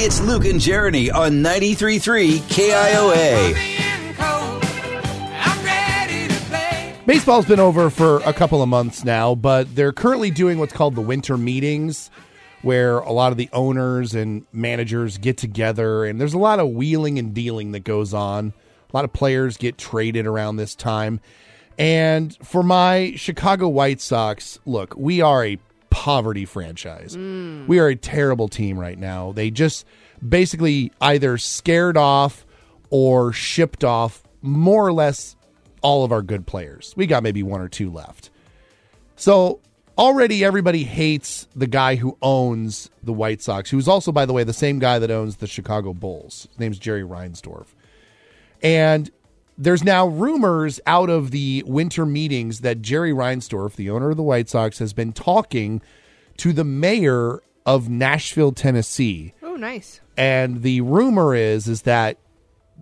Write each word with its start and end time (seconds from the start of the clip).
It's 0.00 0.20
Luke 0.20 0.44
and 0.44 0.60
Jeremy 0.60 1.10
on 1.10 1.42
93.3 1.42 2.38
KIOA. 2.42 3.54
Baseball's 7.04 7.46
been 7.46 7.58
over 7.58 7.90
for 7.90 8.18
a 8.18 8.32
couple 8.32 8.62
of 8.62 8.68
months 8.68 9.04
now, 9.04 9.34
but 9.34 9.74
they're 9.74 9.90
currently 9.90 10.30
doing 10.30 10.60
what's 10.60 10.72
called 10.72 10.94
the 10.94 11.00
winter 11.00 11.36
meetings, 11.36 12.12
where 12.62 13.00
a 13.00 13.10
lot 13.10 13.32
of 13.32 13.38
the 13.38 13.48
owners 13.52 14.14
and 14.14 14.46
managers 14.52 15.18
get 15.18 15.36
together, 15.36 16.04
and 16.04 16.20
there's 16.20 16.32
a 16.34 16.38
lot 16.38 16.60
of 16.60 16.68
wheeling 16.68 17.18
and 17.18 17.34
dealing 17.34 17.72
that 17.72 17.82
goes 17.82 18.14
on. 18.14 18.52
A 18.92 18.96
lot 18.96 19.04
of 19.04 19.12
players 19.12 19.56
get 19.56 19.78
traded 19.78 20.28
around 20.28 20.58
this 20.58 20.76
time. 20.76 21.18
And 21.76 22.36
for 22.46 22.62
my 22.62 23.14
Chicago 23.16 23.66
White 23.66 24.00
Sox, 24.00 24.60
look, 24.64 24.94
we 24.96 25.20
are 25.20 25.44
a 25.44 25.58
poverty 26.08 26.46
franchise. 26.46 27.18
We 27.18 27.78
are 27.78 27.88
a 27.88 27.94
terrible 27.94 28.48
team 28.48 28.78
right 28.78 28.98
now. 28.98 29.32
They 29.32 29.50
just 29.50 29.84
basically 30.26 30.90
either 31.02 31.36
scared 31.36 31.98
off 31.98 32.46
or 32.88 33.30
shipped 33.34 33.84
off 33.84 34.22
more 34.40 34.86
or 34.86 34.92
less 34.94 35.36
all 35.82 36.04
of 36.04 36.12
our 36.12 36.22
good 36.22 36.46
players. 36.46 36.94
We 36.96 37.06
got 37.06 37.22
maybe 37.22 37.42
one 37.42 37.60
or 37.60 37.68
two 37.68 37.90
left. 37.90 38.30
So 39.16 39.60
already 39.98 40.42
everybody 40.42 40.84
hates 40.84 41.46
the 41.54 41.66
guy 41.66 41.96
who 41.96 42.16
owns 42.22 42.88
the 43.02 43.12
White 43.12 43.42
Sox, 43.42 43.68
who's 43.68 43.86
also, 43.86 44.10
by 44.10 44.24
the 44.24 44.32
way, 44.32 44.44
the 44.44 44.54
same 44.54 44.78
guy 44.78 44.98
that 44.98 45.10
owns 45.10 45.36
the 45.36 45.46
Chicago 45.46 45.92
Bulls. 45.92 46.48
His 46.52 46.58
name's 46.58 46.78
Jerry 46.78 47.02
Reinsdorf. 47.02 47.66
And 48.62 49.10
there's 49.58 49.82
now 49.82 50.06
rumors 50.06 50.80
out 50.86 51.10
of 51.10 51.32
the 51.32 51.64
winter 51.66 52.06
meetings 52.06 52.60
that 52.60 52.80
Jerry 52.80 53.12
Reinsdorf, 53.12 53.74
the 53.74 53.90
owner 53.90 54.10
of 54.10 54.16
the 54.16 54.22
White 54.22 54.48
Sox, 54.48 54.78
has 54.78 54.92
been 54.92 55.12
talking 55.12 55.82
to 56.36 56.52
the 56.52 56.64
mayor 56.64 57.42
of 57.66 57.88
Nashville, 57.88 58.52
Tennessee. 58.52 59.34
Oh, 59.42 59.56
nice. 59.56 60.00
And 60.16 60.62
the 60.62 60.80
rumor 60.82 61.34
is 61.34 61.66
is 61.66 61.82
that 61.82 62.18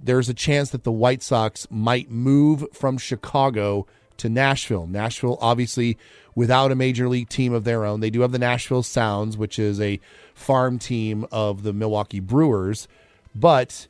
there's 0.00 0.28
a 0.28 0.34
chance 0.34 0.70
that 0.70 0.84
the 0.84 0.92
White 0.92 1.22
Sox 1.22 1.66
might 1.70 2.10
move 2.10 2.66
from 2.74 2.98
Chicago 2.98 3.86
to 4.18 4.28
Nashville. 4.28 4.86
Nashville, 4.86 5.38
obviously, 5.40 5.96
without 6.34 6.70
a 6.70 6.74
major 6.74 7.08
league 7.08 7.30
team 7.30 7.54
of 7.54 7.64
their 7.64 7.84
own, 7.84 8.00
they 8.00 8.10
do 8.10 8.20
have 8.20 8.32
the 8.32 8.38
Nashville 8.38 8.82
Sounds, 8.82 9.36
which 9.38 9.58
is 9.58 9.80
a 9.80 9.98
farm 10.34 10.78
team 10.78 11.26
of 11.32 11.62
the 11.62 11.72
Milwaukee 11.72 12.20
Brewers, 12.20 12.86
but 13.34 13.88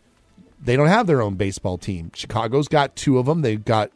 they 0.67 0.77
don't 0.77 0.89
have 0.89 1.07
their 1.07 1.23
own 1.23 1.37
baseball 1.37 1.79
team. 1.79 2.11
Chicago's 2.13 2.67
got 2.67 2.97
two 2.97 3.19
of 3.19 3.27
them. 3.27 3.43
They've 3.43 3.65
got, 3.65 3.93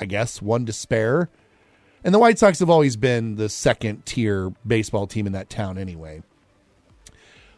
I 0.00 0.04
guess, 0.04 0.40
one 0.40 0.64
to 0.66 0.72
spare. 0.72 1.28
And 2.04 2.14
the 2.14 2.20
White 2.20 2.38
Sox 2.38 2.60
have 2.60 2.70
always 2.70 2.96
been 2.96 3.34
the 3.34 3.48
second 3.48 4.06
tier 4.06 4.52
baseball 4.66 5.08
team 5.08 5.26
in 5.26 5.32
that 5.32 5.50
town 5.50 5.76
anyway. 5.76 6.22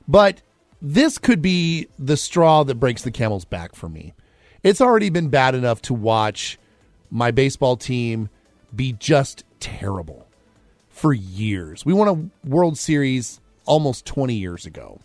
But 0.09 0.41
this 0.81 1.19
could 1.19 1.43
be 1.43 1.89
the 1.99 2.17
straw 2.17 2.65
that 2.65 2.77
breaks 2.77 3.03
the 3.03 3.11
camel's 3.11 3.45
back 3.45 3.75
for 3.75 3.91
me. 3.91 4.15
It's 4.62 4.81
already 4.81 5.11
been 5.11 5.29
bad 5.29 5.55
enough 5.55 5.83
to 5.83 5.95
watch 5.95 6.59
my 7.11 7.31
baseball 7.31 7.77
team 7.77 8.31
be 8.75 8.93
just 8.93 9.45
terrible 9.61 10.27
for 10.89 11.12
years. 11.12 11.84
We 11.84 11.93
won 11.93 12.09
a 12.09 12.49
World 12.49 12.79
Series 12.79 13.41
almost 13.67 14.07
20 14.07 14.34
years 14.34 14.65
ago. 14.65 15.01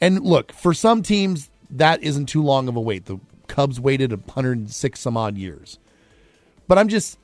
And 0.00 0.22
look, 0.22 0.52
for 0.52 0.72
some 0.72 1.02
teams, 1.02 1.50
that 1.70 2.02
isn't 2.02 2.26
too 2.26 2.42
long 2.42 2.68
of 2.68 2.76
a 2.76 2.80
wait. 2.80 3.06
The 3.06 3.18
Cubs 3.48 3.80
waited 3.80 4.10
106 4.10 5.00
some 5.00 5.16
odd 5.16 5.36
years. 5.36 5.78
But 6.68 6.78
I'm 6.78 6.88
just, 6.88 7.18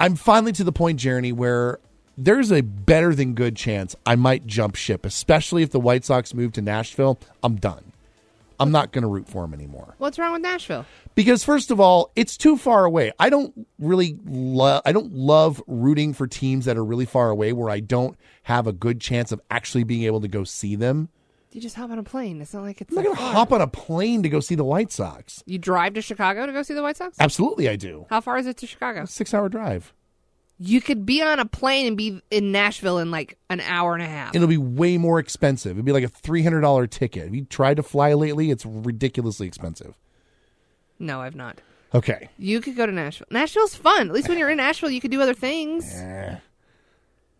I'm 0.00 0.16
finally 0.16 0.52
to 0.52 0.64
the 0.64 0.72
point, 0.72 0.98
Jeremy, 0.98 1.32
where 1.32 1.78
there's 2.16 2.50
a 2.50 2.62
better 2.62 3.14
than 3.14 3.34
good 3.34 3.56
chance 3.56 3.94
I 4.04 4.16
might 4.16 4.46
jump 4.46 4.74
ship, 4.74 5.06
especially 5.06 5.62
if 5.62 5.70
the 5.70 5.80
White 5.80 6.04
Sox 6.04 6.34
move 6.34 6.52
to 6.54 6.62
Nashville. 6.62 7.18
I'm 7.42 7.56
done. 7.56 7.92
I'm 8.60 8.72
not 8.72 8.90
going 8.90 9.02
to 9.02 9.08
root 9.08 9.28
for 9.28 9.42
them 9.42 9.54
anymore. 9.54 9.94
What's 9.98 10.18
wrong 10.18 10.32
with 10.32 10.42
Nashville? 10.42 10.84
Because 11.14 11.44
first 11.44 11.70
of 11.70 11.78
all, 11.78 12.10
it's 12.16 12.36
too 12.36 12.56
far 12.56 12.84
away. 12.84 13.12
I 13.18 13.30
don't 13.30 13.66
really 13.78 14.18
love 14.24 14.82
I 14.84 14.92
don't 14.92 15.12
love 15.12 15.62
rooting 15.66 16.12
for 16.12 16.26
teams 16.26 16.64
that 16.64 16.76
are 16.76 16.84
really 16.84 17.06
far 17.06 17.30
away 17.30 17.52
where 17.52 17.70
I 17.70 17.80
don't 17.80 18.18
have 18.44 18.66
a 18.66 18.72
good 18.72 19.00
chance 19.00 19.30
of 19.30 19.40
actually 19.50 19.84
being 19.84 20.04
able 20.04 20.20
to 20.20 20.28
go 20.28 20.42
see 20.44 20.74
them. 20.74 21.08
You 21.52 21.60
just 21.62 21.76
hop 21.76 21.90
on 21.90 21.98
a 21.98 22.02
plane. 22.02 22.42
It's 22.42 22.52
not 22.52 22.62
like 22.62 22.80
it's. 22.80 22.90
I'm 22.90 22.96
not 22.96 23.04
going 23.04 23.16
to 23.16 23.22
hop 23.22 23.52
on 23.52 23.60
a 23.62 23.66
plane 23.66 24.22
to 24.22 24.28
go 24.28 24.38
see 24.40 24.54
the 24.54 24.64
White 24.64 24.92
Sox. 24.92 25.42
You 25.46 25.58
drive 25.58 25.94
to 25.94 26.02
Chicago 26.02 26.44
to 26.46 26.52
go 26.52 26.62
see 26.62 26.74
the 26.74 26.82
White 26.82 26.96
Sox? 26.98 27.16
Absolutely 27.18 27.68
I 27.68 27.76
do. 27.76 28.06
How 28.10 28.20
far 28.20 28.36
is 28.36 28.46
it 28.46 28.58
to 28.58 28.66
Chicago? 28.66 29.02
6-hour 29.02 29.48
drive. 29.48 29.94
You 30.58 30.80
could 30.80 31.06
be 31.06 31.22
on 31.22 31.38
a 31.38 31.46
plane 31.46 31.86
and 31.86 31.96
be 31.96 32.20
in 32.30 32.52
Nashville 32.52 32.98
in 32.98 33.10
like 33.10 33.38
an 33.48 33.60
hour 33.60 33.94
and 33.94 34.02
a 34.02 34.06
half. 34.06 34.34
It'll 34.34 34.48
be 34.48 34.58
way 34.58 34.98
more 34.98 35.18
expensive. 35.20 35.72
It'd 35.72 35.84
be 35.84 35.92
like 35.92 36.04
a 36.04 36.08
$300 36.08 36.90
ticket. 36.90 37.24
Have 37.24 37.34
you 37.34 37.44
tried 37.44 37.76
to 37.78 37.82
fly 37.82 38.12
lately? 38.12 38.50
It's 38.50 38.66
ridiculously 38.66 39.46
expensive. 39.46 39.96
no, 40.98 41.20
I've 41.20 41.36
not. 41.36 41.60
Okay. 41.94 42.28
You 42.38 42.60
could 42.60 42.76
go 42.76 42.84
to 42.84 42.92
Nashville. 42.92 43.28
Nashville's 43.30 43.74
fun. 43.74 44.08
At 44.08 44.14
least 44.14 44.28
when 44.28 44.36
you're 44.36 44.50
in 44.50 44.58
Nashville, 44.58 44.90
you 44.90 45.00
could 45.00 45.10
do 45.10 45.22
other 45.22 45.32
things. 45.32 45.94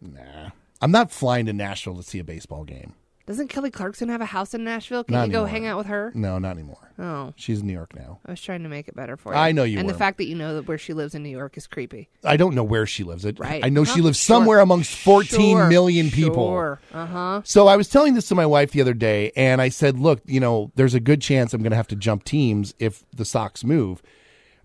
Nah. 0.00 0.50
I'm 0.80 0.90
not 0.92 1.10
flying 1.10 1.44
to 1.46 1.52
Nashville 1.52 1.96
to 1.96 2.02
see 2.02 2.18
a 2.20 2.24
baseball 2.24 2.64
game. 2.64 2.94
Doesn't 3.28 3.48
Kelly 3.48 3.70
Clarkson 3.70 4.08
have 4.08 4.22
a 4.22 4.24
house 4.26 4.54
in 4.54 4.64
Nashville? 4.64 5.04
Can 5.04 5.12
Not 5.14 5.26
you 5.26 5.32
go 5.32 5.38
anymore. 5.44 5.48
hang 5.50 5.66
out 5.66 5.76
with 5.76 5.86
her? 5.88 6.10
No, 6.14 6.38
not 6.38 6.52
anymore. 6.52 6.92
Oh, 6.98 7.34
She's 7.36 7.60
in 7.60 7.66
New 7.66 7.74
York 7.74 7.94
now. 7.94 8.20
I 8.24 8.30
was 8.30 8.40
trying 8.40 8.62
to 8.62 8.70
make 8.70 8.88
it 8.88 8.96
better 8.96 9.18
for 9.18 9.34
you. 9.34 9.38
I 9.38 9.52
know 9.52 9.64
you 9.64 9.78
And 9.78 9.86
were. 9.86 9.92
the 9.92 9.98
fact 9.98 10.16
that 10.16 10.24
you 10.24 10.34
know 10.34 10.54
that 10.54 10.66
where 10.66 10.78
she 10.78 10.94
lives 10.94 11.14
in 11.14 11.22
New 11.22 11.28
York 11.28 11.56
is 11.58 11.66
creepy. 11.66 12.08
I 12.24 12.38
don't 12.38 12.54
know 12.54 12.64
where 12.64 12.86
she 12.86 13.04
lives. 13.04 13.26
I, 13.26 13.34
Right. 13.36 13.62
I 13.62 13.68
know 13.68 13.84
she 13.84 13.98
Huh? 14.00 14.06
lives 14.06 14.18
Sure. 14.18 14.36
somewhere 14.36 14.60
amongst 14.60 14.94
fourteen 14.94 15.68
million 15.68 16.08
Sure. 16.08 16.16
people. 16.16 16.46
Sure. 16.48 16.80
Uh 16.92 17.06
huh. 17.06 17.40
So 17.44 17.68
I 17.68 17.76
was 17.76 17.88
telling 17.90 18.14
this 18.14 18.26
to 18.28 18.34
my 18.34 18.46
wife 18.46 18.70
the 18.72 18.80
other 18.80 18.94
day, 18.94 19.30
and 19.36 19.60
I 19.60 19.68
said, 19.68 19.98
"Look, 19.98 20.22
you 20.24 20.40
know, 20.40 20.72
there's 20.74 20.94
a 20.94 21.00
good 21.00 21.20
chance 21.20 21.52
I'm 21.52 21.60
going 21.62 21.70
to 21.72 21.76
have 21.76 21.88
to 21.88 21.96
jump 21.96 22.24
teams 22.24 22.74
if 22.78 23.04
the 23.14 23.26
Sox 23.26 23.62
move." 23.62 24.00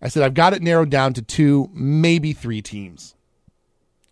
I 0.02 0.08
said, 0.08 0.24
"I've 0.24 0.34
got 0.34 0.54
it 0.54 0.62
narrowed 0.62 0.90
down 0.90 1.12
to 1.16 1.22
two, 1.22 1.70
maybe 1.74 2.32
three 2.32 2.62
teams. 2.62 3.14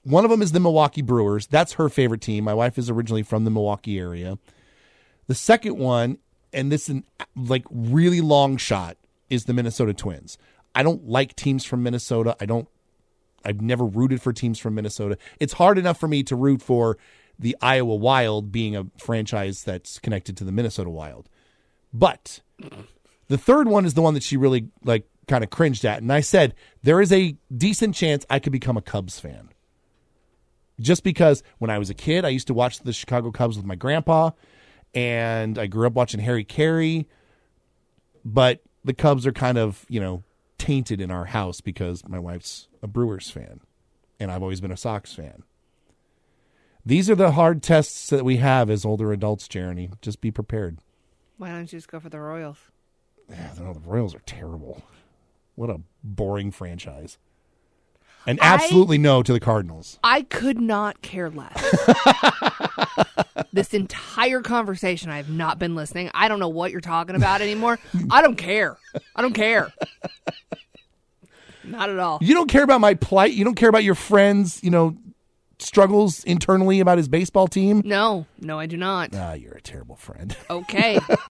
One 0.04 0.26
of 0.26 0.32
them 0.32 0.42
is 0.42 0.52
the 0.52 0.60
Milwaukee 0.60 1.02
Brewers. 1.02 1.48
That's 1.48 1.74
her 1.74 1.90
favorite 1.90 2.22
team. 2.22 2.44
My 2.44 2.54
wife 2.54 2.78
is 2.78 2.90
originally 2.90 3.24
from 3.24 3.44
the 3.44 3.52
Milwaukee 3.52 4.00
area. 4.00 4.38
The 5.28 5.36
second 5.36 5.78
one, 5.78 6.18
and 6.52 6.72
this 6.72 6.90
is 6.90 7.02
like 7.36 7.66
really 7.70 8.22
long 8.22 8.58
shot, 8.58 8.98
is 9.30 9.46
the 9.46 9.54
Minnesota 9.54 9.94
Twins. 9.94 10.38
I 10.74 10.84
don't 10.84 11.08
like 11.08 11.36
teams 11.36 11.66
from 11.66 11.84
Minnesota. 11.84 12.36
I 12.40 12.46
don't 12.46 12.68
I've 13.44 13.62
never 13.62 13.86
rooted 13.86 14.22
for 14.22 14.34
teams 14.34 14.60
from 14.60 14.76
Minnesota. 14.76 15.18
It's 15.40 15.54
hard 15.54 15.78
enough 15.78 16.00
for 16.00 16.08
me 16.08 16.24
to 16.24 16.36
root 16.36 16.62
for 16.62 16.98
the 17.40 17.58
Iowa 17.62 17.96
Wild 17.96 18.52
being 18.52 18.76
a 18.76 18.86
franchise 18.98 19.64
that's 19.64 20.00
connected 20.00 20.38
to 20.38 20.44
the 20.44 20.52
Minnesota 20.52 20.90
Wild. 20.90 21.28
But 21.94 22.42
the 23.28 23.38
third 23.38 23.68
one 23.68 23.86
is 23.86 23.96
the 23.96 24.02
one 24.02 24.14
that 24.14 24.24
she 24.24 24.38
really 24.38 24.70
like 24.84 25.08
kind 25.28 25.44
of 25.44 25.50
cringed 25.50 25.86
at. 25.86 26.02
And 26.02 26.12
I 26.12 26.22
said, 26.22 26.54
there 26.84 27.02
is 27.02 27.12
a 27.12 27.36
decent 27.56 27.96
chance 27.96 28.26
I 28.30 28.40
could 28.40 28.52
become 28.52 28.78
a 28.78 28.82
Cubs 28.82 29.20
fan. 29.20 29.50
Just 30.82 31.04
because 31.04 31.44
when 31.60 31.70
I 31.70 31.78
was 31.78 31.90
a 31.90 31.94
kid, 31.94 32.26
I 32.26 32.30
used 32.30 32.48
to 32.48 32.54
watch 32.54 32.80
the 32.80 32.94
Chicago 32.94 33.32
Cubs 33.32 33.56
with 33.56 33.66
my 33.66 33.76
grandpa, 33.76 34.32
and 34.94 35.58
I 35.58 35.68
grew 35.68 35.88
up 35.88 35.94
watching 35.94 36.20
Harry 36.20 36.44
Caray. 36.44 37.06
But 38.26 38.62
the 38.84 38.94
Cubs 38.94 39.26
are 39.26 39.32
kind 39.32 39.58
of, 39.58 39.86
you 39.88 40.00
know, 40.00 40.24
tainted 40.58 41.02
in 41.02 41.12
our 41.12 41.26
house 41.26 41.62
because 41.62 42.08
my 42.08 42.20
wife's 42.20 42.68
a 42.82 42.88
Brewers 42.88 43.30
fan, 43.30 43.62
and 44.20 44.32
I've 44.32 44.42
always 44.42 44.62
been 44.62 44.72
a 44.72 44.78
Sox 44.78 45.14
fan. 45.14 45.44
These 46.86 47.10
are 47.10 47.16
the 47.16 47.32
hard 47.32 47.62
tests 47.62 48.10
that 48.10 48.26
we 48.26 48.38
have 48.38 48.70
as 48.70 48.86
older 48.86 49.14
adults, 49.14 49.48
Jeremy. 49.48 49.92
Just 50.02 50.20
be 50.20 50.32
prepared. 50.32 50.80
Why 51.38 51.50
don't 51.50 51.72
you 51.72 51.78
just 51.78 51.88
go 51.88 52.00
for 52.00 52.10
the 52.10 52.20
Royals? 52.20 52.58
Yeah, 53.30 53.52
the 53.56 53.80
Royals 53.86 54.16
are 54.16 54.22
terrible. 54.26 54.84
What 55.56 55.70
a 55.70 55.82
boring 56.04 56.52
franchise. 56.52 57.18
And 58.28 58.40
absolutely 58.42 58.98
no 58.98 59.24
to 59.24 59.34
the 59.34 59.40
Cardinals. 59.40 60.00
I 60.04 60.22
could 60.24 60.60
not 60.60 61.02
care 61.02 61.30
less. 61.30 61.86
this 63.54 63.74
entire 63.74 64.42
conversation, 64.42 65.10
I 65.10 65.18
have 65.18 65.30
not 65.30 65.60
been 65.60 65.76
listening. 65.76 66.12
I 66.14 66.28
don't 66.28 66.40
know 66.40 66.50
what 66.50 66.72
you're 66.72 66.82
talking 66.82 67.16
about 67.16 67.42
anymore. 67.42 67.80
I 68.10 68.22
don't 68.22 68.36
care. 68.38 68.78
I 69.16 69.22
don't 69.22 69.34
care. 69.34 69.74
Not 71.64 71.90
at 71.90 72.00
all. 72.00 72.20
You 72.22 72.34
don't 72.34 72.50
care 72.50 72.64
about 72.64 72.82
my 72.82 72.94
plight. 72.94 73.34
You 73.34 73.44
don't 73.44 73.56
care 73.56 73.70
about 73.70 73.84
your 73.84 73.96
friends, 73.96 74.64
you 74.64 74.70
know, 74.70 74.98
struggles 75.60 76.24
internally 76.24 76.80
about 76.80 76.98
his 76.98 77.08
baseball 77.08 77.48
team. 77.48 77.82
No, 77.86 78.26
no, 78.40 78.60
I 78.60 78.66
do 78.66 78.78
not. 78.78 79.12
Ah, 79.16 79.34
you're 79.34 79.54
a 79.54 79.62
terrible 79.62 79.96
friend. 79.96 80.36
Okay. 80.50 81.00